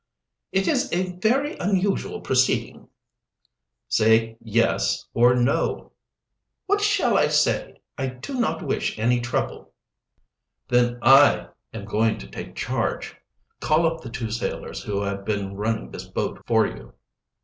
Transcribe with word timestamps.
"It 0.51 0.67
is 0.67 0.91
a 0.91 1.11
very 1.17 1.55
unusual 1.59 2.21
proceeding." 2.21 2.87
"Say 3.87 4.35
yes 4.41 5.05
or 5.13 5.35
no." 5.35 5.91
"What 6.65 6.81
shall 6.81 7.15
I 7.15 7.27
say? 7.27 7.81
I 7.99 8.07
do 8.07 8.39
not 8.39 8.63
wish 8.63 8.97
any 8.97 9.21
trouble." 9.21 9.73
"Then 10.69 10.97
I 11.03 11.49
am 11.71 11.85
going 11.85 12.17
to 12.17 12.27
take 12.27 12.55
charge. 12.55 13.15
Call 13.59 13.85
up 13.85 14.01
the 14.01 14.09
two 14.09 14.31
sailors 14.31 14.81
who 14.81 15.01
have 15.03 15.23
been 15.23 15.53
running 15.55 15.91
this 15.91 16.05
boat 16.05 16.41
for 16.47 16.65
you." 16.65 16.93